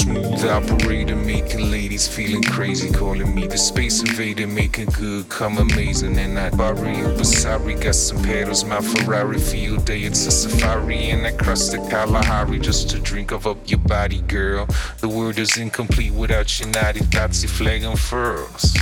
[0.00, 6.16] Smooth operator, making ladies feeling crazy, calling me the space invader, making good come amazing.
[6.18, 10.30] And I borrow you, but sorry, got some pedals, my Ferrari field day, it's a
[10.30, 11.10] safari.
[11.10, 14.66] And I cross the Kalahari just to drink of up your body, girl.
[15.00, 18.74] The world is incomplete without your naughty thoughts, you flag and furls.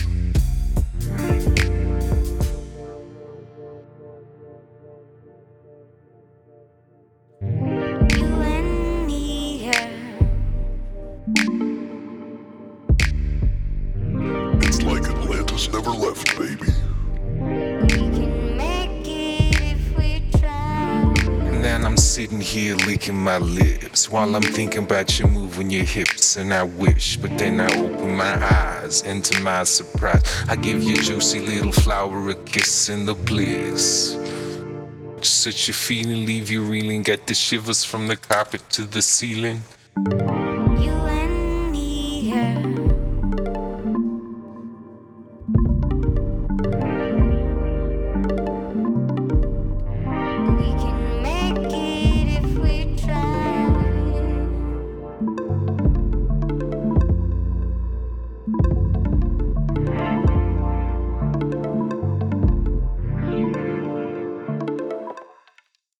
[15.60, 16.72] Atlantis never left, baby.
[17.38, 21.12] We can make it if we try.
[21.48, 25.84] And then I'm sitting here licking my lips while I'm thinking about you moving your
[25.84, 26.36] hips.
[26.36, 30.82] And I wish, but then I open my eyes, and to my surprise, I give
[30.82, 34.16] you juicy little flower a kiss in the bliss.
[35.20, 39.02] Just such a feeling, leave you reeling, get the shivers from the carpet to the
[39.02, 39.62] ceiling.